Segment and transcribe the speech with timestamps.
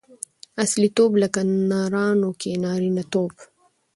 [0.63, 3.31] اصیلتوب؛ لکه نرانو کښي نارينه توب.